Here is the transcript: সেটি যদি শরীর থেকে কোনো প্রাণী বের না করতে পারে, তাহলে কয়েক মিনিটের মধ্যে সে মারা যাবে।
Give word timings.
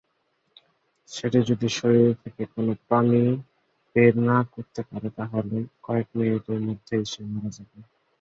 সেটি 1.09 1.39
যদি 1.49 1.67
শরীর 1.77 2.09
থেকে 2.23 2.43
কোনো 2.53 2.71
প্রাণী 2.85 3.23
বের 3.95 4.13
না 4.29 4.37
করতে 4.53 4.81
পারে, 4.89 5.07
তাহলে 5.17 5.55
কয়েক 5.83 6.07
মিনিটের 6.17 6.59
মধ্যে 6.67 6.95
সে 7.11 7.21
মারা 7.31 7.49
যাবে। 7.55 7.77